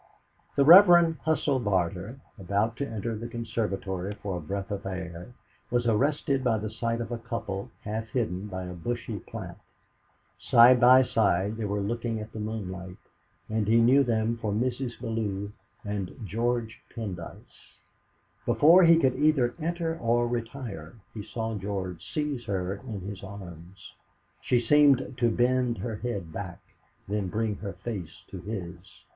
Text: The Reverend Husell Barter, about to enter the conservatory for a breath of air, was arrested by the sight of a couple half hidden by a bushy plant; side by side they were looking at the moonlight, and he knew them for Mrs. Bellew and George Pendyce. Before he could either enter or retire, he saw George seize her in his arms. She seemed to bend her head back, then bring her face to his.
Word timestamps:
The 0.55 0.65
Reverend 0.65 1.19
Husell 1.27 1.59
Barter, 1.63 2.19
about 2.39 2.75
to 2.77 2.87
enter 2.89 3.15
the 3.15 3.27
conservatory 3.27 4.15
for 4.15 4.35
a 4.37 4.41
breath 4.41 4.71
of 4.71 4.87
air, 4.87 5.35
was 5.69 5.85
arrested 5.85 6.43
by 6.43 6.57
the 6.57 6.71
sight 6.71 6.99
of 7.01 7.11
a 7.11 7.19
couple 7.19 7.69
half 7.81 8.07
hidden 8.07 8.47
by 8.47 8.63
a 8.63 8.73
bushy 8.73 9.19
plant; 9.19 9.59
side 10.39 10.79
by 10.79 11.03
side 11.03 11.57
they 11.57 11.65
were 11.65 11.81
looking 11.81 12.19
at 12.19 12.31
the 12.33 12.39
moonlight, 12.39 12.97
and 13.47 13.67
he 13.67 13.75
knew 13.79 14.03
them 14.03 14.37
for 14.37 14.51
Mrs. 14.51 14.99
Bellew 14.99 15.51
and 15.85 16.17
George 16.25 16.81
Pendyce. 16.95 17.75
Before 18.47 18.81
he 18.83 18.97
could 18.97 19.15
either 19.15 19.53
enter 19.61 19.99
or 19.99 20.27
retire, 20.27 20.95
he 21.13 21.21
saw 21.21 21.53
George 21.53 22.03
seize 22.11 22.45
her 22.45 22.73
in 22.87 23.01
his 23.01 23.21
arms. 23.23 23.93
She 24.41 24.59
seemed 24.61 25.13
to 25.19 25.29
bend 25.29 25.77
her 25.77 25.97
head 25.97 26.33
back, 26.33 26.63
then 27.07 27.27
bring 27.27 27.57
her 27.57 27.73
face 27.73 28.23
to 28.29 28.41
his. 28.41 28.77